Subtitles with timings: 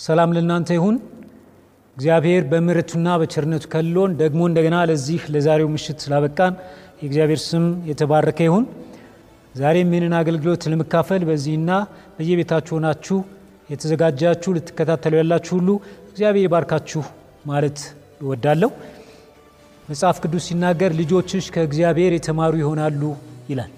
[0.00, 0.96] ሰላም ለእናንተ ይሁን።
[1.96, 6.54] እግዚአብሔር በምሕረቱና በቸርነቱ ከልሎን ደግሞ እንደገና ለዚህ ለዛሬው ምሽት ስላበቃን
[7.00, 8.64] የእግዚአብሔር ስም የተባረከ ይሁን።
[9.54, 11.70] ዛሬም ይህንን አገልግሎት ለመካፈል በዚህና
[12.16, 13.18] በየቤታችሁ ሆናችሁ
[13.70, 15.70] የተዘጋጃችሁ ልትከታተሉ ያላችሁ ሁሉ
[16.10, 17.02] እግዚአብሔር ይባርካችሁ
[17.46, 17.78] ማለት
[18.22, 18.70] እወዳለሁ።
[19.88, 23.02] መጽሐፍ ቅዱስ ሲናገር ልጆችሽ ከእግዚአብሔር የተማሩ ይሆናሉ
[23.50, 23.70] ይላል።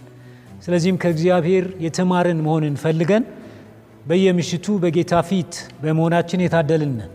[0.64, 3.24] ስለዚህም ከእግዚአብሔር የተማርን መሆንን ፈልገን
[4.02, 5.52] በየምሽቱ በጌታ ፊት
[5.82, 7.10] በመሆናችን የታደልንን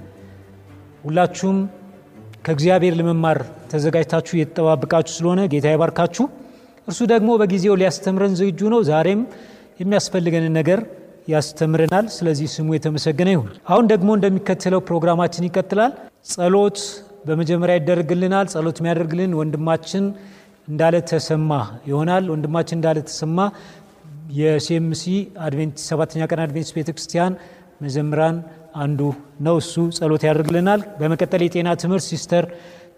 [1.03, 1.57] ሁላችሁም
[2.45, 3.37] ከእግዚአብሔር ለመማር
[3.71, 6.25] ተዘጋጅታችሁ እየተጠባበቃችሁ ስለሆነ ጌታ ይባርካችሁ።
[6.87, 9.21] እርሱ ደግሞ በጊዜው ሊያስተምረን ዝግጁ ነው። ዛሬም
[9.81, 10.79] የሚያስፈልገንን ነገር
[11.27, 15.91] ያስተምረናል። ስለዚህ ስሙ የተመሰገነ ይሁን። አሁን ደግሞ እንደሚከተለው ፕሮግራማችን ይቀጥላል።
[16.31, 16.79] ጸሎት
[17.27, 20.05] በመጀመሪያ ይደረግልናል። ጸሎት የሚያደርግልን ወንድማችን
[20.67, 21.51] እንዳለ ተሰማ
[21.89, 23.37] ይሆናል። ወንድማችን እንዳለ ተሰማ
[24.35, 25.03] የሲኤምሲ
[25.83, 27.33] ሰባተኛ ቀን አድቬንቲስት ቤተ ክርስቲያን
[27.81, 28.37] መዘምራን
[28.75, 29.01] አንዱ
[29.45, 32.45] ነው። እሱ ጸሎት ያደርግልናል። በመቀጠል የጤና ትምህርት ሲስተር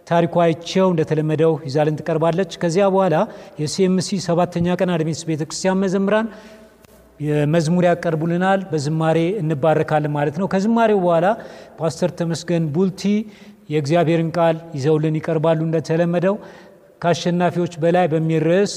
[0.08, 3.16] ታሪኳ አይቸው እንደተለመደው ይዛልን ትቀርባለች። ከዚያ በኋላ
[3.62, 6.28] የሲኤምሲ ሰባተኛ ቀን አድቬንቲስት ቤተ ክርስቲያን መዘምራን
[7.54, 11.28] መዝሙር ያቀርቡልናል። በዝማሬ እንባረካለን ማለት ነው። ከዝማሬው በኋላ
[11.80, 13.02] ፓስተር ተመስገን ቡልቲ
[13.70, 16.36] የእግዚአብሔርን ቃል ይዘውልን ይቀርባሉ። እንደተለመደው
[17.02, 18.74] ከአሸናፊዎች በላይ በሚል ርዕስ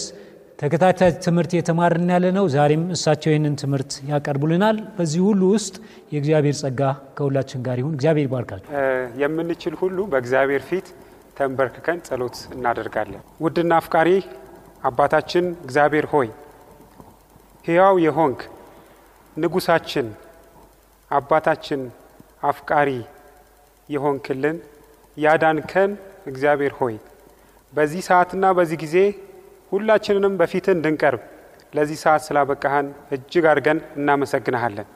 [0.59, 5.75] ተከታታይ ትምህርት የተማርን ያለ ነው። ዛሬም እሳቸው ይህንን ትምህርት ያቀርቡልናል። በዚህ ሁሉ ውስጥ
[6.13, 6.81] የእግዚአብሔር ጸጋ
[7.17, 8.71] ከሁላችን ጋር ይሁን። እግዚአብሔር ይባርካቸው።
[9.23, 10.89] የምንችል ሁሉ በእግዚአብሔር ፊት
[11.37, 14.09] ተንበርክከን ጸሎት እናደርጋለን። ውድና አፍቃሪ
[14.85, 16.29] አባታችን እግዚአብሔር ሆይ
[17.65, 18.41] ሕያው የሆንክ
[19.37, 20.07] ንጉሳችን፣
[21.11, 21.81] አባታችን፣
[22.45, 22.89] አፍቃሪ
[23.89, 24.57] የሆንክልን
[25.17, 25.91] ያዳንከን
[26.27, 26.95] እግዚአብሔር ሆይ
[27.73, 28.97] በዚህ ሰዓትና በዚህ ጊዜ
[29.73, 31.21] ሁላችንንም በፊትህ እንድንቀርብ
[31.73, 34.89] ለዚህ ሰዓት ስላበቃህን እጅግ አድርገን እናመሰግንሃለን።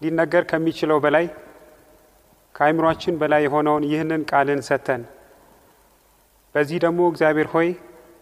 [0.00, 1.26] ሊነገር ከሚችለው በላይ
[2.54, 5.02] ከአይምሯችን በላይ የሆነውን ይህንን ቃልን ሰጥተን
[6.54, 7.68] በዚህ ደግሞ እግዚአብሔር ሆይ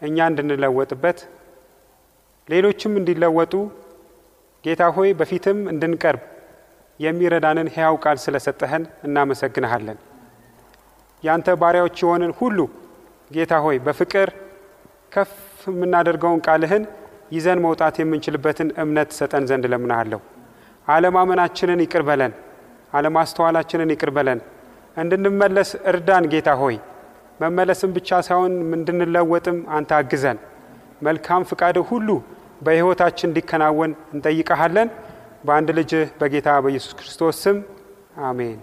[0.03, 1.19] እኛ እንድንለወጥበት
[2.49, 3.55] ሌሎችም እንዲለወጡ
[4.65, 6.23] ጌታ ሆይ በፊትም እንድንቀርብ
[7.01, 9.99] የሚረዳንን ሕያው ቃል ስለሰጠህን እናመሰግንሃለን።
[11.23, 12.59] ያንተ ባሪያዎች የሆንን ሁሉ
[13.31, 14.29] ጌታ ሆይ በፍቅር
[15.13, 15.33] ከፍ
[15.69, 16.85] የምናደርገውን ቃልህን
[17.33, 20.21] ይዘን መውጣት የምንችልበትን እምነት ሰጠን ዘንድ ለምናሃለሁ።
[20.87, 22.33] አለማመናችንን ይቅር በለን፣
[22.93, 24.41] አለማስተዋላችንን ይቅር በለን፣
[24.97, 26.77] እንድንመለስ እርዳን። ጌታ ሆይ
[27.41, 30.39] መመለስም ብቻ ሳይሆን እንድንለወጥም አንተ አግዘን።
[31.03, 32.09] መልካም ፍቃድህ ሁሉ
[32.63, 34.91] በሕይወታችን እንዲከናወን እንጠይቀሃለን።
[35.45, 37.57] በአንድ ልጅህ በጌታ በኢየሱስ ክርስቶስ ስም
[38.27, 38.59] አሜን።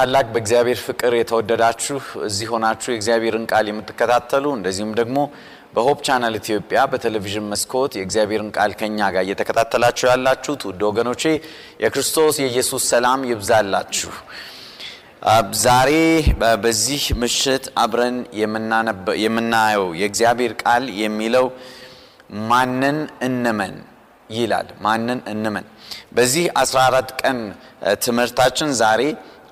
[0.00, 5.18] በታላቅ በእግዚአብሔር ፍቅር የተወደዳችሁ እዚህ ሆናችሁ የእግዚአብሔርን ቃል የምትከታተሉ እንደዚሁም ደግሞ
[5.74, 11.22] በ Hope Channel ኢትዮጵያ በቴሌቪዥን መስኮት የእግዚአብሔርን ቃል ከኛ ጋር እየተከታተላችሁ ያላችሁት ውድ ወገኖቼ
[11.84, 14.12] የክርስቶስ የኢየሱስ ሰላም ይብዛላችሁ።
[15.62, 15.92] ዛሬ
[16.62, 18.16] በዚህ ምሽት አብረን
[19.24, 21.48] የምናየው የእግዚአብሔር ቃል የሚለው
[22.50, 23.74] ማንን እንመን
[24.30, 25.66] ይላል። ማንን እንመን።
[26.12, 27.38] በዚህ 14 ቀን
[28.04, 29.02] ትምህርታችን ዛሬ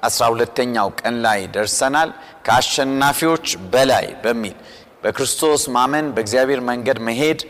[0.03, 2.11] 12ተኛው ቀን ላይ ደርሰናል።
[2.47, 4.57] ከአሸናፊዎች በላይ በሚል
[5.03, 7.41] በክርስቶስ ማመን በእግዚአብሔር መንገድ መሄድ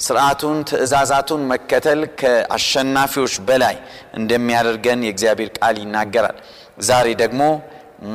[0.00, 3.76] ስርዓቱን ትእዛዛቱን መከተል ከአሸናፊዎች በላይ
[4.18, 6.38] እንደሚያደርገን የእግዚአብሔር ቃል ይናገራል።
[6.82, 7.42] ዛሬ ደግሞ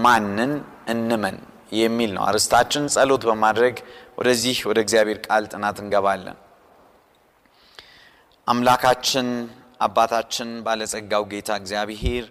[0.03, 0.51] ማንን
[0.88, 1.38] እንመን
[1.77, 3.77] የሚል ነው አርስታችን። ጸሎት በማድረግ
[4.19, 6.38] ወደዚህ ወደ እግዚአብሔር ቃል ጥናት እንገባለን።
[8.48, 9.27] አምላካችን
[9.79, 12.25] አባታችን ባለጸጋው ጌታ እግዚአብሔር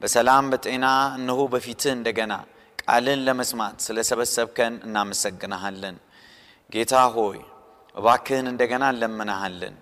[0.00, 2.32] በሰላም በጤና እነሆ በፊትህ እንደገና
[2.82, 5.96] ቃልን ለመስማት ስለሰበሰብከን እናመሰግናሃለን።
[6.72, 7.38] ጌታ ሆይ
[7.94, 9.76] እባክህን እንደገና እንለምናሃለን።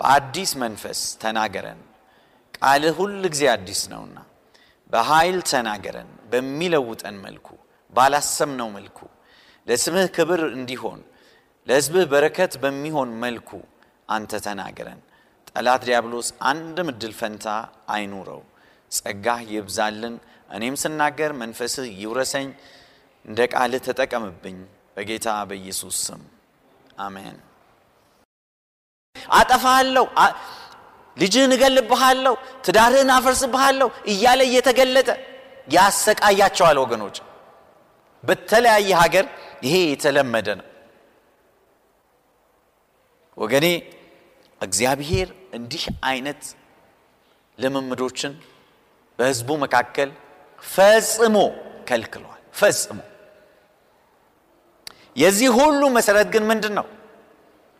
[0.00, 1.80] በአዲስ መንፈስ ተናገረን።
[2.58, 4.18] ቃልህ ሁል ጊዜ አዲስ ነውና
[4.92, 7.48] በኃይል ተናገረን። በሚለውጠን መልኩ
[7.92, 8.98] ባላሰብነው መልኩ
[9.66, 11.00] ለስምህ ክብር እንዲሆን
[11.66, 13.50] ለሕዝብህ በረከት በሚሆን መልኩ
[14.08, 15.00] አንተ ተናገረን።
[15.50, 17.46] ጠላት ዲያብሎስ አንድም እድል ፈንታ
[17.94, 18.40] አይኑረው።
[18.92, 20.14] ጸጋህ ይብዛልን።
[20.50, 22.48] እኔም ስናገር መንፈስህ ይውረሰኝ።
[23.24, 24.58] እንደ ቃልህ ተጠቀምብኝ።
[24.96, 26.22] በጌታ በኢየሱስ ስም
[26.98, 27.36] አሜን።
[29.32, 30.06] አጠፋሃለሁ፣
[31.16, 35.08] ልጅህን እገልብሃለሁ፣ ትዳርህን አፈርስብሃለሁ እያለ እየተገለጠ
[35.68, 37.16] ያሰቃያቸዋል። ወገኖች
[38.24, 39.26] በተለያየ ሀገር
[39.62, 40.66] ይሄ የተለመደ ነው።
[43.36, 43.66] ወገኔ
[44.60, 46.40] እግዚአብሔር እንዲህ አይነት
[47.58, 48.32] ልምምዶችን
[49.18, 50.10] በህዝቡ መካከል
[50.62, 51.36] ፈጽሞ
[51.88, 52.24] ከልክሏል።
[52.60, 52.98] ፈጽሞ
[55.16, 56.86] የዚህ ሁሉ መሰረት ግን ምንድን ነው?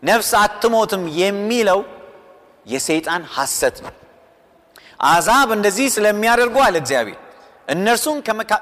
[0.03, 1.81] ነፍስ አትሞትም የሚለው
[2.67, 3.95] የሰይጣን ሐሰት ነው።
[5.01, 7.19] አሕዛብ እንደዚህ ስለሚያደርጉ አለ እግዚአብሔር
[7.69, 8.19] እነርሱን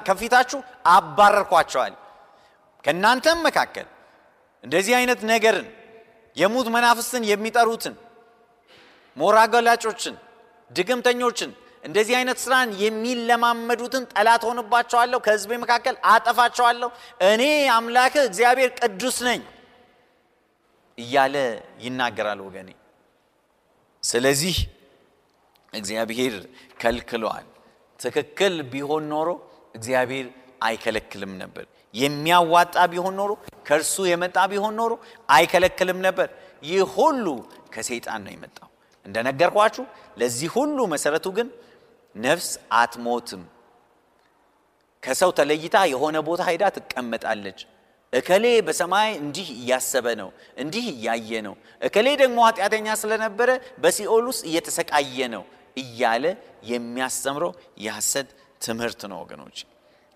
[0.07, 1.93] ከፊታችሁ አባረርኳቸዋል።
[2.85, 3.87] ከእናንተም መካከል
[4.63, 5.67] እንደዚህ አይነት ነገርን
[6.37, 7.95] የሙት መናፍስትን የሚጠሩትን
[9.17, 10.15] ሞራ ገላጮችን፣
[10.71, 11.51] ድግምተኞችን
[11.87, 16.89] እንደዚህ አይነት ስራን የሚለማመዱትን ጠላት ሆንባቸዋለሁ፣ ከህዝቤ መካከል አጠፋቸዋለሁ፣
[17.27, 17.43] እኔ
[17.75, 19.41] አምላክህ እግዚአብሔር ቅዱስ ነኝ
[20.97, 21.35] እያለ
[21.83, 22.69] ይናገራል ወገኔ።
[24.03, 24.55] ስለዚህ
[25.73, 26.35] እግዚአብሔር
[26.81, 27.45] ከልክለዋል።
[27.99, 29.29] ትክክል ቢሆን ኖሮ
[29.75, 30.27] እግዚአብሔር
[30.67, 33.31] አይከለክልም ነበር። የሚያዋጣ ቢሆን ኖሮ
[33.67, 34.93] ከእርሱ የመጣ ቢሆን ኖሮ
[35.29, 36.27] አይከለክልም ነበር።
[36.63, 37.25] ይህ ሁሉ
[37.73, 38.69] ከሰይጣን ነው የመጣው።
[39.05, 39.83] እንደነገርኳችሁ
[40.17, 41.47] ለዚህ ሁሉ መሰረቱ ግን
[42.17, 43.43] ነፍስ አትሞትም።
[45.03, 47.59] ከሰው ተለይታ የሆነ ቦታ ሄዳ ትቀመጣለች።
[48.13, 53.49] እከሌ በሰማይ እንዲህ እያሰበ ነው፣ እንዲህ እያየ ነው፣ እከሌ ደግሞ ኃጢአተኛ ስለነበረ
[53.83, 55.43] በሲኦል ውስጥ እየተሰቃየ ነው
[55.77, 56.25] እያለ
[56.71, 57.51] የሚያስተምረው
[57.83, 58.29] የሐሰት
[58.61, 59.57] ትምህርት ነው ወገኖች።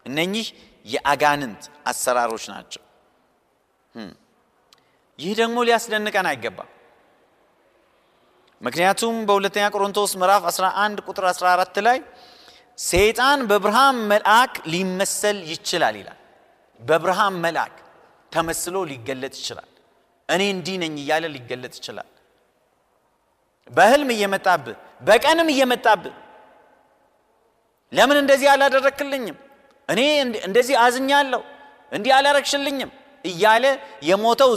[0.06, 0.48] እነኚህ
[0.86, 2.84] የአጋንንት አሰራሮች ናቸው።
[5.20, 6.70] ይህ ደግሞ ሊያስደንቀን አይገባም።
[8.62, 11.98] ምክንያቱም በሁለተኛ ቆሮንቶስ ምዕራፍ 11 ቁጥር 14 ላይ
[12.84, 16.20] ሰይጣን በብርሃን መልአክ ሊመሰል ይችላል ይላል።
[16.82, 17.76] በብርሃን መልአክ
[18.32, 19.70] ተመስሎ ሊገለጥ ይችላል።
[20.30, 22.08] እኔ እንዲህ ነኝ እያለ ሊገለጥ ይችላል።
[23.70, 26.16] በህልም እየመጣብህ በቀንም እየመጣብህ
[27.92, 29.38] ለምን እንደዚህ አላደረክልኝም?
[29.90, 30.02] እኔ
[30.48, 31.42] እንደዚህ አዝኛለሁ፣
[31.92, 32.92] እንዲህ አላረግሽልኝም
[33.26, 33.66] እያለ
[34.04, 34.52] የሞተው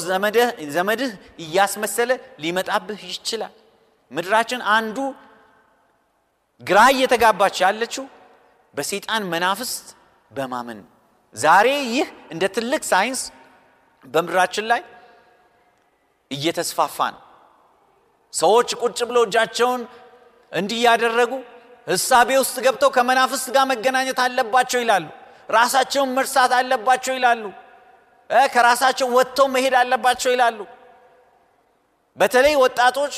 [0.75, 1.11] ዘመድህ
[1.45, 2.11] እያስመሰለ
[2.43, 3.53] ሊመጣብህ ይችላል።
[4.11, 4.99] ምድራችን አንዱ
[6.61, 8.05] ግራ እየተጋባች ያለችው
[8.75, 9.87] በሰይጣን መናፍስት
[10.31, 10.81] በማመን
[11.35, 13.21] ዛሬ ይህ እንደ ትልቅ ሳይንስ
[14.05, 14.83] በምድራችን ላይ
[16.31, 17.21] እየተስፋፋ ነው።
[18.33, 19.83] ሰዎች ቁጭ ብለው እጃቸውን
[20.53, 21.33] እንዲህ ያደረጉ
[21.87, 25.07] ህሳቤ ውስጥ ገብተው ከመናፍስት ጋር መገናኘት አለባቸው ይላሉ።
[25.49, 27.45] ራሳቸውን መርሳት አለባቸው ይላሉ።
[28.55, 30.59] ከራሳቸው ወጥተው መሄድ አለባቸው ይላሉ።
[32.19, 33.15] በተለይ ወጣቶች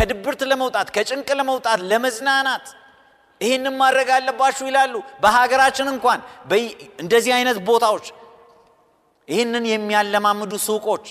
[0.00, 2.66] ከድብርት ለመውጣት ከጭንቅ ለመውጣት ለመዝናናት
[3.40, 6.20] ይህንን ማድረግ አለባችሁ ይላሉ። በሀገራችን እንኳን
[7.02, 8.06] እንደዚህ አይነት ቦታዎች
[9.28, 11.04] ይህንን የሚያለማምዱ ሱቆች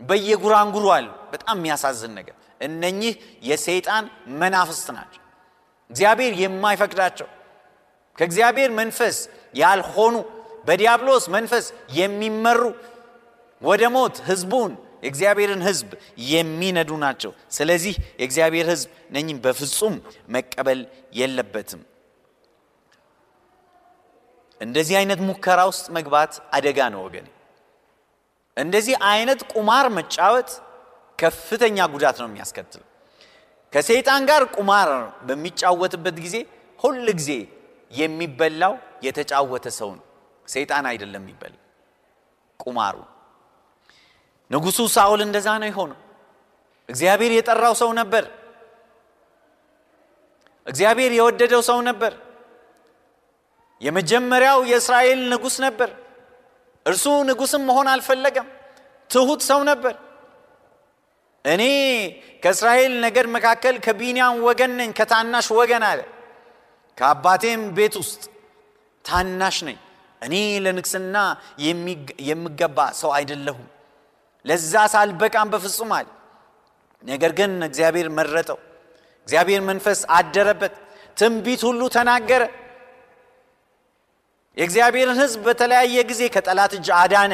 [0.00, 4.04] በየጉራንጉሩ አሉ። በጣም የሚያሳዝን ነገር። እነኚህ የሰይጣን
[4.40, 5.22] መናፍስት ናቸው።
[5.90, 7.28] እግዚአብሔር የማይፈቅዳቸው
[8.18, 9.16] ከእግዚአብሔር መንፈስ
[9.54, 10.14] ያልሆኑ
[10.66, 11.66] በዲያብሎስ መንፈስ
[11.98, 12.60] የሚመሩ
[13.62, 15.88] ወደ ሞት ህዝቡን የእግዚአብሔርን ህዝብ
[16.28, 19.94] የሚነዱ ናቸው። ስለዚህ የእግዚአብሔር ህዝብ ነኝም በፍጹም
[20.28, 20.80] መቀበል
[21.14, 21.82] የለበትም።
[24.60, 27.28] እንደዚህ አይነት ሙከራ ውስጥ መግባት አደጋ ነው ወገኔ።
[28.56, 30.50] እንደዚህ አይነት ቁማር መጫወት
[31.18, 32.86] ከፍተኛ ጉዳት ነው የሚያስከትለው።
[33.72, 34.88] ከሰይጣን ጋር ቁማር
[35.28, 36.36] በሚጫወትበት ጊዜ
[36.80, 37.30] ሁል ጊዜ
[37.92, 38.74] የሚበላው
[39.06, 40.04] የተጫወተ ሰው ነው።
[40.48, 41.54] ሰይጣን አይደለም የሚበላ
[42.60, 42.96] ቁማሩ።
[44.52, 45.98] ንጉሱ ሳኦል እንደዛ ነው የሆነው።
[46.88, 48.24] እግዚአብሔር የጠራው ሰው ነበር።
[50.66, 52.12] እግዚአብሔር የወደደው ሰው ነበር።
[53.80, 55.90] የመጀመሪያው የእስራኤል ንጉሥ ነበር።
[56.86, 58.48] እርሱ ንጉሥም መሆን አልፈለገም።
[59.10, 59.94] ትሁት ሰው ነበር።
[61.44, 61.62] እኔ
[62.42, 66.00] ከእስራኤል ነገድ መካከል ከቢንያም ወገን ነኝ፣ ከታናሽ ወገን አለ።
[66.98, 68.22] ከአባቴም ቤት ውስጥ
[69.04, 69.78] ታናሽ ነኝ።
[70.22, 71.16] እኔ ለንግስና
[72.28, 73.66] የምገባ ሰው አይደለሁም።
[74.44, 76.08] ለዛ ሳልበቃም በፍጹም አለ።
[77.04, 78.58] ነገር ግን እግዚአብሔር መረጠው።
[79.26, 80.74] እግዚአብሔር መንፈስ አደረበት።
[81.16, 82.42] ትንቢት ሁሉ ተናገረ።
[84.56, 87.32] የእግዚአብሔርን ሕዝብ በተለያየ ጊዜ ከጠላት እጅ አዳነ።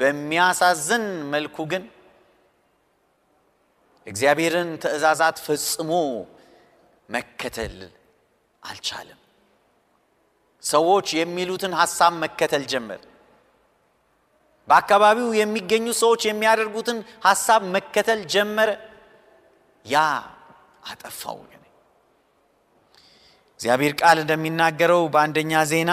[0.00, 1.84] በሚያሳዝን መልኩ ግን
[4.06, 5.90] እግዚአብሔርን ትእዛዛት ፈጽሞ
[7.08, 7.76] መከተል
[8.62, 9.18] አልቻለም።
[10.62, 13.00] ሰዎች የሚሉትን ሐሳብ መከተል ጀመር።
[14.68, 18.70] በአካባቢው የሚገኙ ሰዎች የሚያደርጉትን ሐሳብ መከተል ጀመረ።
[19.84, 19.96] ያ
[20.88, 21.38] አጠፋው።
[23.60, 25.90] እግዚአብሔር ቃል እንደሚናገረው በአንደኛ ዜና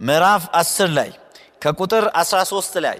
[0.00, 1.10] ምዕራፍ 10 ላይ
[1.62, 2.98] ከቁጥር 13 ላይ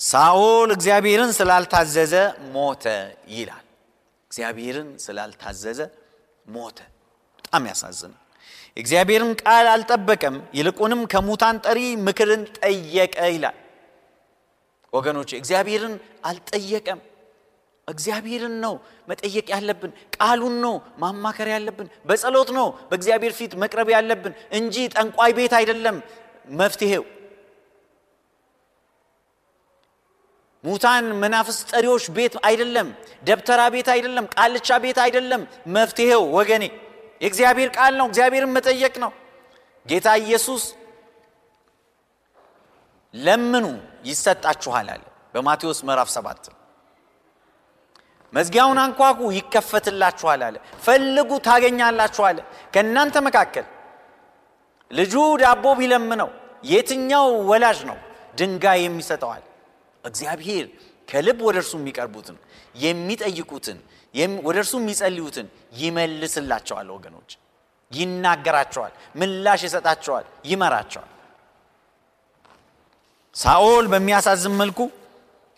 [0.00, 2.14] ሳኦል እግዚአብሔርን ስላልታዘዘ
[2.54, 2.84] ሞተ
[3.32, 3.66] ይላል።
[4.30, 5.80] እግዚአብሔርን ስላልታዘዘ
[6.46, 6.78] ሞተ።
[7.38, 8.19] በጣም ያሳዝናል።
[8.76, 13.56] እግዚአብሔርን ቃል አልጠበቀም፣ ይልቁንም ከሙታን ጠሪ ምክርን ጠየቀ ይላል።
[14.92, 17.00] ወገኖች እግዚአብሔርን አልጠየቀም።
[17.88, 18.74] እግዚአብሔርን ነው
[19.08, 25.54] መጠየቅ ያለብን። ቃሉን ነው ማማከር ያለብን። በጸሎት ነው በእግዚአብሔር ፊት መቅረብ ያለብን እንጂ ጠንቋይ ቤት
[25.58, 25.96] አይደለም
[26.54, 27.04] መፍትሄው።
[30.64, 32.88] ሙታን መናፍስ ጠሪዎች ቤት አይደለም፣
[33.22, 35.42] ደብተራ ቤት አይደለም፣ ቃልቻ ቤት አይደለም።
[35.76, 36.64] መፍትሄው ወገኔ
[37.20, 39.12] የእግዚአብሔር ቃል ነው። እግዚአብሔርን መጠየቅ ነው።
[39.86, 40.62] ጌታ ኢየሱስ
[43.14, 43.66] ለምኑ
[44.04, 45.02] ይሰጣችኋል አለ
[45.34, 46.42] በማቴዎስ ምዕራፍ ሰባት
[48.32, 52.24] መዝጊያውን አንኳኩ ይከፈትላችኋል አለ። ፈልጉ ታገኛላችሁ
[52.74, 53.66] ከእናንተ መካከል
[54.90, 56.30] ልጁ ዳቦ ቢለምነው
[56.64, 57.98] የትኛው ወላጅ ነው
[58.38, 59.42] ድንጋይ የሚሰጠዋል?
[60.04, 60.66] እግዚአብሔር
[61.08, 62.36] ከልብ ወደ እርሱ የሚቀርቡትን
[62.76, 63.78] የሚጠይቁትን
[64.44, 65.46] ወደ እርሱ የሚጸልዩትን
[65.80, 67.30] ይመልስላቸዋል። ወገኖች
[67.90, 71.08] ይናገራቸዋል፣ ምላሽ ይሰጣቸዋል፣ ይመራቸዋል።
[73.36, 74.78] ሳኦል በሚያሳዝን መልኩ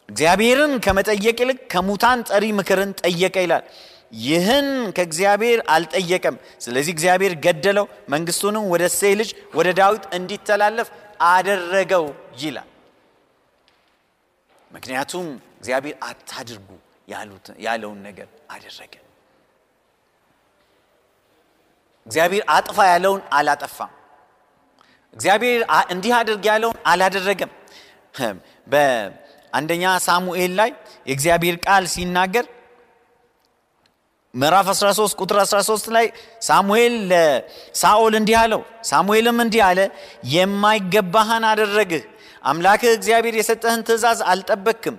[0.09, 3.65] እግዚአብሔርን ከመጠየቅ ይልቅ ከሙታን ጠሪ ምክርን ጠየቀ ይላል።
[4.23, 4.67] ይህን
[4.97, 10.89] ከእግዚአብሔር አልጠየቀም። ስለዚህ እግዚአብሔር ገደለው፣ መንግስቱንም ወደ እሴይ ልጅ ወደ ዳዊት እንዲተላለፍ
[11.29, 12.05] አደረገው
[12.41, 12.69] ይላል።
[14.71, 15.27] ምክንያቱም
[15.59, 16.69] እግዚአብሔር አታድርጉ
[17.67, 18.95] ያለውን ነገር አደረገ።
[22.07, 23.93] እግዚአብሔር አጥፋ ያለውን አላጠፋም።
[25.15, 25.61] እግዚአብሔር
[25.93, 27.51] እንዲህ አድርግ ያለውን አላደረገም።
[28.67, 30.71] በአንደኛ ሳሙኤል ላይ
[31.07, 32.47] የእግዚአብሔር ቃል ሲናገር
[34.35, 36.07] ምዕራፍ 13 ቁጥር 13 ላይ
[36.43, 39.81] ሳሙኤል ለሳኦል እንዲህ አለው። ሳሙኤልም እንዲህ አለ፣
[40.35, 42.05] የማይገባህን አደረግህ።
[42.45, 44.97] አምላክህ እግዚአብሔር የሰጠህን ትእዛዝ አልጠበክም።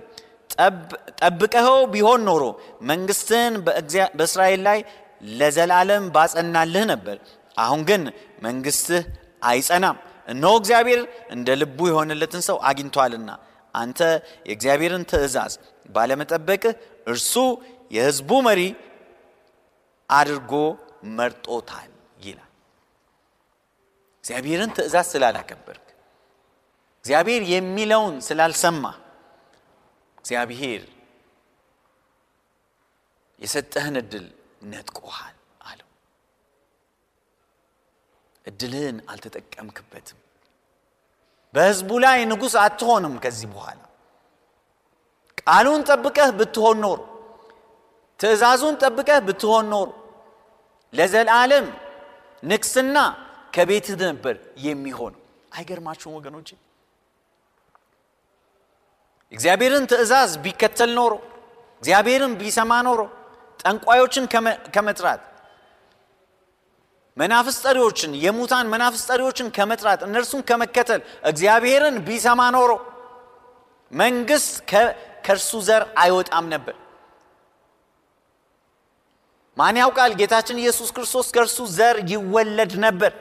[1.20, 2.42] ጠብቀኸው ቢሆን ኖሮ
[2.88, 4.78] መንግስትህን በእግዚአ- በእስራኤል ላይ
[5.32, 7.16] ለዘላለም ባጸናልህ ነበር።
[7.56, 8.02] አሁን ግን
[8.42, 9.02] መንግስትህ
[9.44, 9.96] አይጸናም።
[10.28, 11.00] እነሆ እግዚአብሔር
[11.34, 13.30] እንደ ልቡ የሆነለትን ሰው አግኝቷልና
[13.74, 14.00] አንተ
[14.48, 15.54] የእግዚአብሔርን ትእዛዝ
[15.88, 16.74] ባለመጠበቅህ
[17.06, 17.34] እርሱ
[17.90, 18.60] የሕዝቡ መሪ
[20.10, 20.52] አድርጎ
[21.16, 21.90] መርጦታል
[22.24, 22.50] ይላል።
[24.24, 25.86] እግዚአብሔርን ትእዛዝ ስላላከበርክ፣
[27.04, 28.84] እግዚአብሔር የሚለውን ስላልሰማ
[30.24, 30.82] እግዚአብሔር
[33.40, 34.26] የሰጠህን እድል
[34.64, 35.88] ነጥቆሃል አለው።
[38.44, 40.18] እድልህን አልተጠቀምክበትም።
[41.54, 43.80] በህዝቡ ላይ ንጉሥ አትሆንም ከዚህ በኋላ
[45.42, 47.00] ቃሉን ጠብቀህ ብትሆን ኖሮ
[48.20, 49.88] ትእዛዙን ጠብቀህ ብትሆን ኖሮ
[50.92, 51.66] ለዘላለም
[52.42, 52.96] ንግስና
[53.54, 55.20] ከቤትህ ነበር የሚሆነው።
[55.52, 56.48] አይገርማችሁም ወገኖቼ?
[59.34, 61.12] እግዚአብሔርን ትእዛዝ ቢከተል ኖሮ
[61.82, 63.00] እግዚአብሔርን ቢሰማ ኖሮ
[63.60, 65.22] ጠንቋዮችን ከመ- ከመጥራት
[67.16, 72.70] መናፍስት ጠሪዎችን የሙታን መናፍስት ጠሪዎችን ከመጥራት እነርሱን ከመከተል እግዚአብሔርን ቢሰማ ኖሮ
[73.92, 74.54] መንግስት
[75.24, 76.76] ከእርሱ ዘር አይወጣም ነበር።
[79.56, 80.12] ማን ያውቃል?
[80.20, 83.12] ጌታችን ኢየሱስ ክርስቶስ ከእርሱ ዘር ይወለድ ነበር።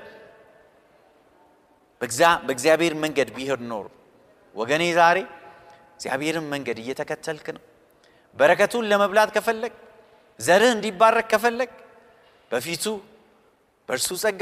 [2.02, 3.86] በእግዚአብሔር መንገድ ቢሄድ ኖሮ
[4.56, 5.18] ወገኔ ዛሬ
[5.96, 7.64] እግዚአብሔርን መንገድ እየተከተልክ ነው።
[8.36, 9.74] በረከቱን ለመብላት ከፈለግ፣
[10.40, 11.72] ዘርህ እንዲባረክ ከፈለግ
[12.52, 12.86] በፊቱ
[13.90, 14.42] በእርሱ ጸጋ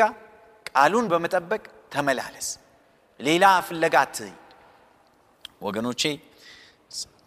[0.70, 2.48] ቃሉን በመጠበቅ ተመላለስ።
[3.20, 4.32] ሌላ ፍለጋ አትይ።
[5.62, 6.02] ወገኖቼ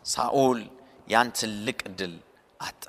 [0.07, 0.61] ሳኦል
[1.09, 2.15] ያን ትልቅ እድል
[2.61, 2.85] አጣ።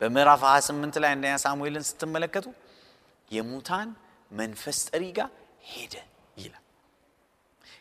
[0.00, 2.46] በምዕራፍ 28 ላይ አንደኛ ሳሙኤልን ስትመለከቱ
[3.28, 3.88] የሙታን
[4.30, 5.30] መንፈስ ጠሪ ጋር
[5.64, 5.94] ሄደ
[6.36, 6.63] ይላል።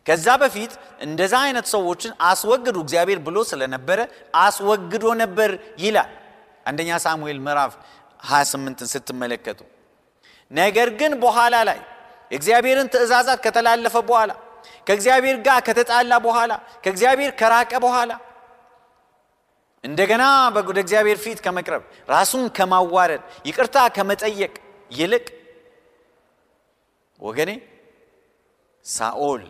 [0.06, 0.72] ከዛ በፊት
[1.06, 4.00] እንደዛ አይነት ሰዎችን አስወግዱ እግዚአብሔር ብሎ ስለነበረ
[4.42, 5.52] አስወግዶ ነበር
[5.84, 6.12] ይላል።
[6.66, 7.74] አንደኛ ሳሙኤል ምዕራፍ
[8.30, 9.60] 28ን ስትመለከቱ
[10.52, 11.80] ነገር ግን በኋላ ላይ
[12.32, 14.32] የእግዚአብሔርን ትእዛዛት ከተላለፈ በኋላ
[14.88, 16.52] ከእግዚአብሔር ጋር ከተጣላ በኋላ
[16.84, 18.12] ከእግዚአብሔር ከራቀ በኋላ
[19.84, 20.24] እንደገና
[20.68, 24.54] ወደ እግዚአብሔር ፊት ከመቅረብ ራሱን ከማዋረድ ይቅርታ ከመጠየቅ
[24.92, 25.26] ይልቅ
[27.20, 27.52] ወገኔ
[28.86, 29.44] ሳኦል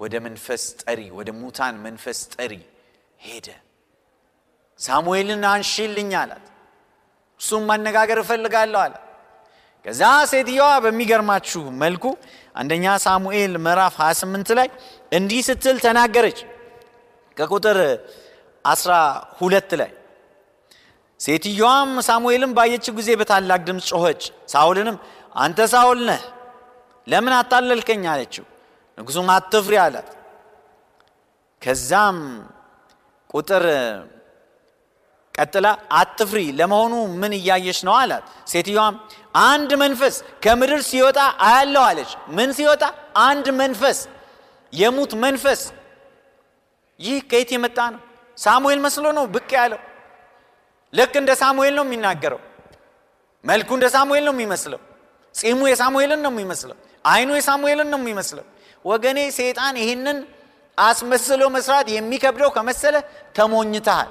[0.00, 2.52] ወደ መንፈስ ጠሪ ወደ ሙታን መንፈስ ጠሪ
[3.18, 3.48] ሄደ።
[4.80, 6.44] ሳሙኤልን አንሺልኝ አላት።
[7.40, 8.94] እሱም ማነጋገር እፈልጋለሁ አለ።
[9.84, 12.04] ከዛ ሴትየዋ በሚገርማችሁ መልኩ
[12.56, 14.68] አንደኛ ሳሙኤል ምዕራፍ 28 ላይ
[15.12, 16.38] እንዲህ ስትል ተናገረች።
[17.36, 17.78] ከቁጥር
[18.64, 19.90] 12 ላይ
[21.20, 24.96] ሴትየዋም ሳሙኤልን ባየችው ጊዜ በታላቅ ድምፅ ጮኸች፣ ሳኦልንም
[25.36, 26.22] አንተ ሳኦል ነህ
[27.06, 28.44] ለምን አታለልከኝ አለችው።
[28.98, 30.08] ንጉሡም አትፍሪ አላት።
[31.62, 32.18] ከዛም
[33.34, 33.64] ቁጥር
[35.34, 35.66] ቀጥላ
[36.00, 38.94] አትፍሪ፣ ለመሆኑ ምን እያየች ነው አላት። ሴትዮዋም
[39.44, 42.82] አንድ መንፈስ ከምድር ሲወጣ አያለሁ አለች። ምን ሲወጣ?
[43.22, 43.98] አንድ መንፈስ፣
[44.72, 45.60] የሙት መንፈስ።
[47.00, 48.00] ይህ ከየት የመጣ ነው?
[48.36, 49.80] ሳሙኤል መስሎ ነው ብቅ ያለው።
[50.92, 52.40] ልክ እንደ ሳሙኤል ነው የሚናገረው።
[53.44, 54.80] መልኩ እንደ ሳሙኤል ነው የሚመስለው።
[55.34, 58.44] ጺሙ የሳሙኤልን ነው የሚመስለው። አይኑ የሳሙኤልን ነው የሚመስለው።
[58.84, 60.18] ወገኔ ሰይጣን ይህንን
[60.78, 62.96] አስመስሎ መስራት የሚከብደው ከመሰለ
[63.36, 64.08] ተሞኝተሃል።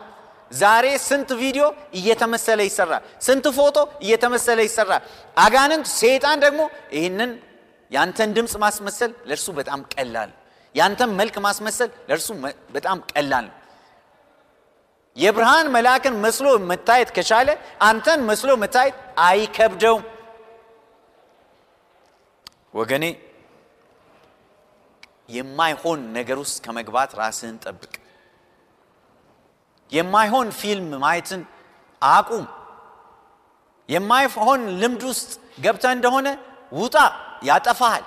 [0.51, 1.65] ዛሬ ስንት ቪዲዮ
[1.99, 5.03] እየተመሰለ ይሰራል። ስንት ፎቶ እየተመሰለ ይሰራል።
[5.37, 6.61] አጋንንት ሰይጣን ደግሞ
[6.97, 7.31] ይህንን
[7.91, 10.31] ያንተን ድምፅ ማስመሰል ለእርሱ በጣም ቀላል፣
[10.75, 12.27] ያንተን መልክ ማስመሰል ለእርሱ
[12.75, 13.55] በጣም ቀላል ነው።
[15.17, 17.49] የብርሃን መልአክን መስሎ መታየት ከቻለ
[17.87, 20.03] አንተን መስሎ መታየት አይከብደውም።
[22.73, 23.05] ወገኔ
[25.29, 27.93] የማይሆን ነገር ውስጥ ከመግባት ራስህን ጠብቅ።
[29.91, 31.41] የማይሆን ፊልም ማየትን
[32.01, 32.45] አቁም።
[33.89, 36.27] የማይሆን ልምድ ውስጥ ገብተህ እንደሆነ
[36.71, 36.95] ውጣ፣
[37.43, 38.03] ያጠፋሃል፣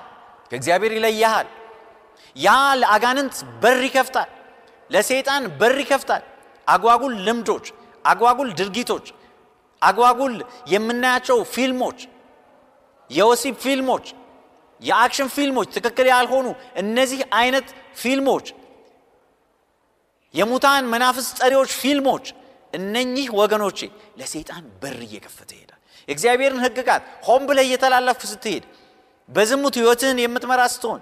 [0.50, 1.48] ከእግዚአብሔር ይለያሃል።
[2.36, 2.48] ያ
[2.80, 4.30] ለአጋንንት በር ይከፍታል፣
[4.90, 6.22] ለሰይጣን በር ይከፍታል።
[6.66, 7.66] አጓጉል ልምዶች፣
[8.04, 9.06] አጓጉል ድርጊቶች፣
[9.82, 10.34] አጓጉል
[10.72, 11.98] የምናያቸው ፊልሞች፣
[13.10, 14.06] የወሲብ ፊልሞች፣
[14.80, 16.46] የ action ፊልሞች፣ ትክክል ያልሆኑ
[16.80, 18.46] እነዚህ አይነት ፊልሞች፣
[20.34, 22.26] የሙታን መናፍስት ጠሪዎች ፊልሞች፣
[22.72, 23.78] እነኚህ ወገኖቼ
[24.18, 25.72] ለሰይጣን በር እየከፈተ ይሄዳል።
[26.08, 28.64] የእግዚአብሔርን ሕግጋት ሆን ብለህ እየተላለፍክ ስትሄድ፣
[29.28, 31.00] በዝሙት ህይወትህን የምትመራ ስትሆን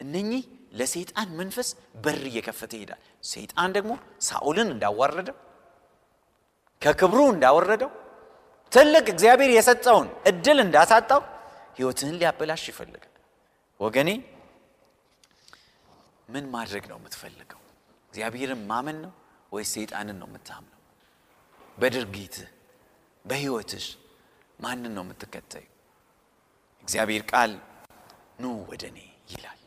[0.00, 1.68] እነኚህ ለሰይጣን መንፈስ
[2.04, 3.00] በር እየከፈተ ይሄዳል።
[3.32, 3.92] ሰይጣን ደግሞ
[4.26, 5.36] ሳኦልን እንዳዋረደው
[6.82, 7.90] ከክብሩ እንዳወረደው
[8.72, 11.20] ትልቅ እግዚአብሔር የሰጠውን እድል እንዳሳጣው
[11.76, 13.10] ህይወትህን ሊያበላሽ ይፈልጋል።
[13.80, 14.10] ወገኔ
[16.28, 17.60] ምን ማድረግ ነው የምትፈልገው?
[18.12, 19.12] እግዚአብሔርን ማመን ነው
[19.52, 20.80] ወይስ ሰይጣንን ነው የምታምነው?
[21.78, 22.48] በድርጊትህ
[23.24, 23.86] በህይወትሽ
[24.58, 25.64] ማንን ነው የምትከተዩ?
[26.84, 27.52] እግዚአብሔር ቃል
[28.40, 28.98] ኑ ወደ እኔ
[29.32, 29.60] ይላል።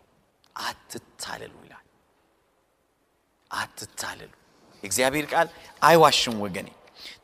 [0.60, 1.86] አትታለሉ ይላል።
[3.52, 4.32] አትታለሉ።
[4.84, 5.48] የእግዚአብሔር ቃል
[5.82, 6.70] አይዋሽም ወገኔ።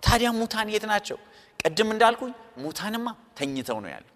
[0.05, 1.17] ታዲያ ሙታን የት ናቸው?
[1.59, 4.12] ቅድም እንዳልኩኝ ሙታንማ ተኝተው ነው ያሉት።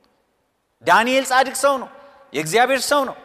[0.83, 1.89] ዳንኤል ጻድቅ ሰው ነው፣
[2.33, 3.15] የእግዚአብሔር ሰው ነው።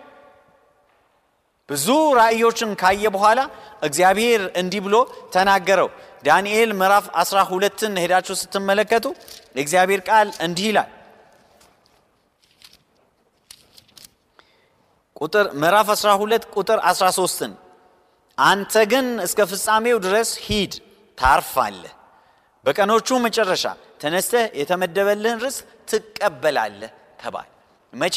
[1.69, 1.87] ብዙ
[2.19, 3.41] ራእዮችን ካየ በኋላ
[3.83, 4.97] እግዚአብሔር እንዲህ ብሎ
[5.35, 5.88] ተናገረው።
[6.25, 9.07] ዳንኤል ምዕራፍ 12ን ሄዳችሁ ስትመለከቱ
[9.57, 10.91] የእግዚአብሔር ቃል እንዲህ ይላል
[15.17, 17.53] ቁጥር ምዕራፍ 12 ቁጥር 13ን
[18.38, 20.73] አንተ ግን እስከ ፍጻሜው ድረስ ሂድ
[21.19, 21.93] ታርፋለህ፣
[22.67, 23.65] በቀኖቹ መጨረሻ
[24.03, 25.57] ተነስተህ የተመደበልህን ርስ
[25.91, 26.91] ትቀበላለህ
[27.23, 27.49] ተባል።
[27.93, 28.17] መቼ?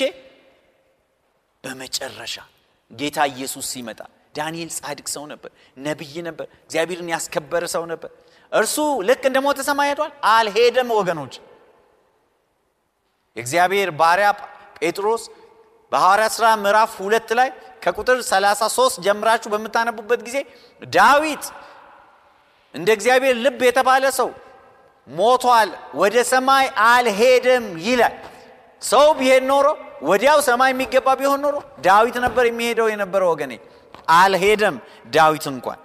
[1.64, 2.36] በመጨረሻ
[2.92, 4.00] ጌታ ኢየሱስ ሲመጣ።
[4.36, 8.10] ዳንኤል ጻድቅ ሰው ነበር፣ ነቢይ ነበር፣ እግዚአብሔርን ያስከበረ ሰው ነበር።
[8.52, 8.76] እርሱ
[9.08, 10.12] ልክ እንደ ሞተ ሰማይ ሄዷል?
[10.34, 11.34] አልሄደም ወገኖች።
[13.38, 14.28] የእግዚአብሔር ባሪያ
[14.80, 15.24] ጴጥሮስ
[15.92, 17.50] በሐዋርያት ሥራ ምዕራፍ ሁለት ላይ
[17.84, 20.38] ከቁጥር 33 ጀምራችሁ በምታነቡበት ጊዜ
[20.82, 21.44] ዳዊት
[22.76, 24.30] እንደ እግዚአብሔር ልብ የተባለ ሰው
[25.08, 28.16] ሞቷል፣ ወደ ሰማይ አልሄደም ይላል።
[28.82, 29.68] ሰው ቢሄድ ኖሮ
[30.10, 33.54] ወዲያው ሰማይ የሚገባ ቢሆን ኖሮ ዳዊት ነበር የሚሄደው የነበረው ወገኔ።
[34.16, 34.76] አልሄደም
[35.14, 35.80] ዳዊት እንኳን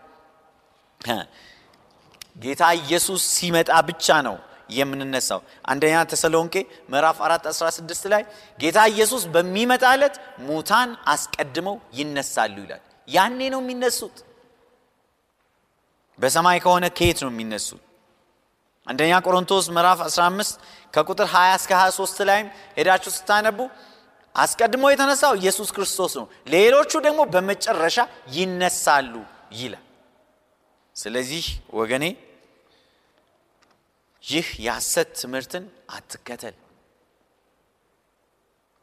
[2.43, 4.37] ጌታ ኢየሱስ ሲመጣ ብቻ ነው
[4.71, 6.55] የምንነሳው። አንደኛ ተሰሎንቄ
[6.93, 8.23] ምዕራፍ 4 16 ላይ
[8.59, 10.15] ጌታ ኢየሱስ በሚመጣ ዕለት
[10.49, 14.17] ሙታን አስቀድመው ይነሳሉ ይላል። ያኔ ነው የሚነሱት።
[16.19, 17.83] በሰማይ ከሆነ ከየት ነው የሚነሱት?
[18.91, 20.55] አንደኛ ቆሮንቶስ ምዕራፍ 15
[20.95, 22.47] ከቁጥር 20 እስከ 23 ላይም
[22.79, 23.59] ሄዳችሁ ስታነቡ
[24.35, 27.97] አስቀድሞ የተነሳው ኢየሱስ ክርስቶስ ነው፣ ሌሎቹ ደግሞ በመጨረሻ
[28.37, 29.15] ይነሳሉ
[29.61, 29.85] ይላል።
[30.97, 31.45] ስለዚህ
[31.79, 32.05] ወገኔ
[34.25, 36.57] ይህ የሐሰት ትምህርትን አትከተል።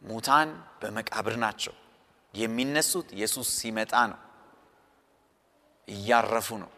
[0.02, 0.50] ሙታን
[0.82, 1.74] በመቃብር ናቸው።
[2.34, 4.20] የሚነሱት ኢየሱስ ሲመጣ ነው።
[5.88, 6.72] እያረፉ ነው።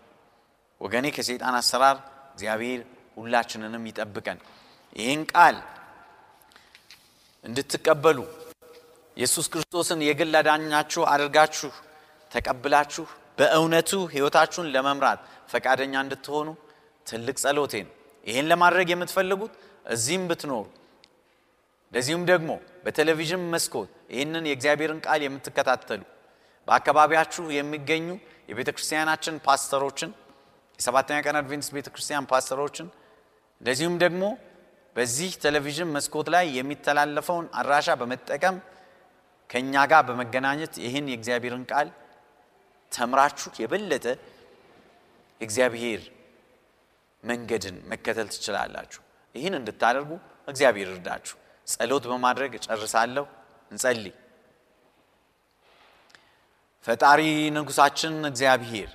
[0.82, 1.98] ወገኔ ከሰይጣን አሰራር
[2.34, 2.82] እግዚአብሔር
[3.18, 4.40] ሁላችንንም ይጠብቀን።
[4.96, 5.58] ይህን ቃል
[7.44, 8.18] እንድትቀበሉ
[9.18, 11.72] ኢየሱስ ክርስቶስን የግል አዳኛችሁ አድርጋችሁ
[12.32, 13.06] ተቀብላችሁ
[13.38, 15.20] በእውነቱ ሕይወታችሁን ለመምራት
[15.52, 16.48] ፈቃደኛ እንድትሆኑ
[17.08, 17.94] ትልቅ ጸሎቴ ነው።
[18.24, 19.54] ይህን ለማድረግ የምትፈልጉት
[19.94, 20.66] እዚህም ብትኖሩ
[21.94, 22.50] እንደዚሁም ደግሞ
[22.84, 26.02] በቴሌቪዥን መስኮት ይህንን የእግዚአብሔርን ቃል የምትከታተሉ
[26.68, 28.08] በአካባቢያችሁ የሚገኙ
[28.50, 30.12] የቤተ ክርስቲያናችን ፓስተሮችን
[30.80, 32.88] የሰባተኛ ቀን አድቬንቲስት ቤተ ክርስቲያን ፓስተሮችን
[33.62, 34.24] እንደዚሁም ደግሞ
[34.96, 38.56] በዚህ ቴሌቪዥን መስኮት ላይ የሚተላለፈውን አድራሻ በመጠቀም
[39.50, 41.88] ከእኛ ጋር በመገናኘት ይህን የእግዚአብሔርን ቃል
[42.92, 44.06] ተምራችሁ የበለጠ
[45.42, 46.02] የእግዚአብሔር
[47.24, 49.02] መንገድን መከተል ትችላላችሁ።
[49.36, 50.12] ይህን እንድታደርጉ
[50.48, 51.36] እግዚአብሔር እርዳችሁ።
[51.68, 53.26] ጸሎት በማድረግ እጨርሳለሁ።
[53.72, 54.14] እንጸልይ።
[56.86, 57.22] ፈጣሪ
[57.56, 58.92] ንጉሳችን እግዚአብሔር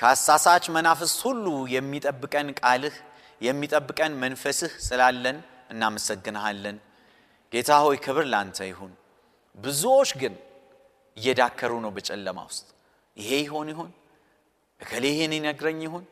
[0.00, 2.94] ከአሳሳች መናፍስት ሁሉ የሚጠብቀን ቃልህ
[3.40, 5.38] የሚጠብቀን መንፈስህ ስላለን
[5.72, 6.76] እናመሰግንሃለን።
[7.52, 8.92] ጌታ ሆይ ክብር ላንተ ይሁን።
[9.58, 10.34] ብዙዎች ግን
[11.16, 12.66] እየዳከሩ ነው በጨለማ ውስጥ።
[13.16, 13.90] ይሄ ይሆን ይሆን
[14.80, 16.04] እከሌ ይሄን ይነግረኝ ይሆን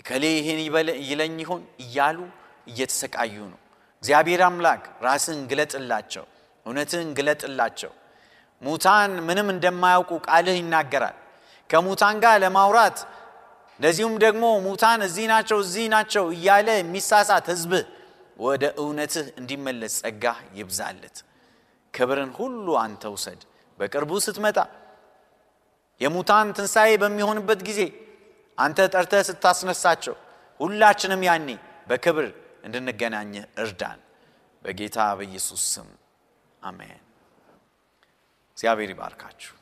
[0.00, 0.60] እከሌ ይሄን
[1.06, 2.18] ይለኝ ይሆን እያሉ
[2.66, 3.58] እየተሰቃዩ ነው።
[4.02, 6.24] እግዚአብሔር አምላክ ራስን ግለጥላቸው፣
[6.66, 7.92] እውነትን ግለጥላቸው።
[8.62, 11.16] ሙታን ምንም እንደማያውቁ ቃልህ ይናገራል።
[11.70, 12.98] ከሙታን ጋር ለማውራት
[13.80, 17.72] እንደዚሁም ደግሞ ሙታን እዚህ ናቸው እዚህ ናቸው እያለ የሚሳሳት ሕዝብ
[18.38, 20.24] ወደ እውነትህ እንዲመለስ ጸጋ
[20.58, 21.16] ይብዛለት።
[21.94, 23.40] ክብርን ሁሉ አንተ ውሰድ።
[23.78, 24.58] በቅርቡ ስትመጣ
[26.00, 27.80] የሙታን ትንሣኤ በሚሆንበት ጊዜ
[28.58, 30.14] አንተ ጠርተህ ስታስነሳቸው
[30.60, 31.48] ሁላችንም ያኔ
[31.88, 32.26] በክብር
[32.64, 34.00] እንድንገናኝህ እርዳን።
[34.62, 35.88] በጌታ በኢየሱስ ስም
[36.62, 37.00] አሜን።
[38.58, 39.52] እግዚአብሔር ይባርካችሁ።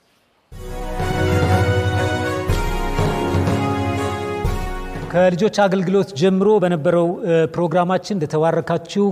[5.11, 7.07] ከልጆች አገልግሎት ጀምሮ በነበረው
[7.55, 9.07] ፕሮግራማችን እንደተባረካችሁ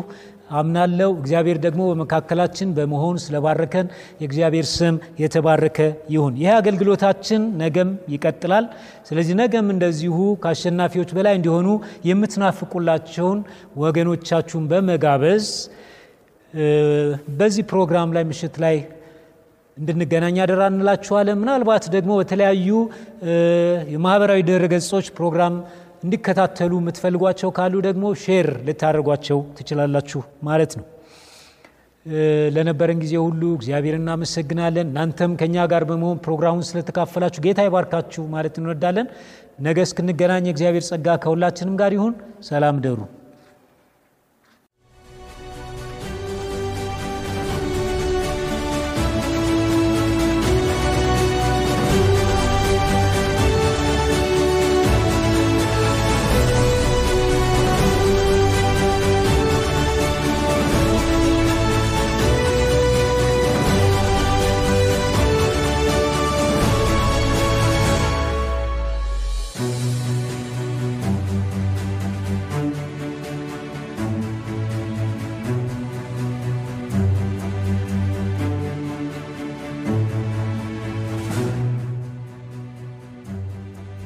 [0.59, 3.87] አምናለው። እግዚአብሔር ደግሞ በመካከላችን በመሆን ስለባረከን
[4.21, 5.79] የእግዚአብሔር ስም የተባረከ
[6.15, 8.67] ይሁን። ይህ አገልግሎታችን ነገም ይቀጥላል።
[9.09, 11.69] ስለዚህ ነገም እንደዚሁ ከአሸናፊዎች በላይ እንዲሆኑ
[12.11, 13.41] የምትናፍቁላቸውን
[13.83, 15.49] ወገኖቻችሁን በመጋበዝ
[17.39, 18.77] በዚህ ፕሮግራም ላይ ምሽት ላይ
[19.77, 22.69] እንድንገናኝ አደራ እንላችኋለን። ምናልባት ደግሞ በተለያዩ
[23.93, 25.55] የማህበራዊ ድረ ገጾች ፕሮግራም
[26.03, 30.87] እንዲከታተሉ የምትፈልጓቸው ካሉ ደግሞ share ልታደርጓቸው ትችላላችሁ ማለት ነው።
[32.57, 39.09] ለነበረን ጊዜ ሁሉ እግዚአብሔር እናመሰግናለን። እናንተም ከእኛ ጋር በመሆን ፕሮግራሙን ስለተካፈላችሁ ጌታ ይባርካችሁ ማለት እንወዳለን።
[39.61, 42.15] ነገ እስክንገናኝ የእግዚአብሔር ጸጋ ከሁላችንም ጋር ይሁን።
[42.49, 42.99] ሰላም እደሩ።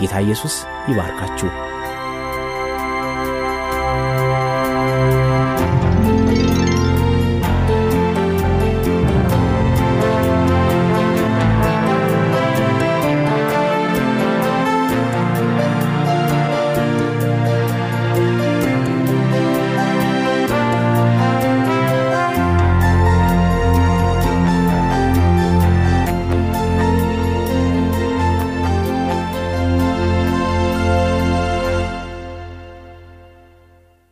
[0.00, 0.54] ጌታ ኢየሱስ
[0.88, 1.50] ይባርካችሁ።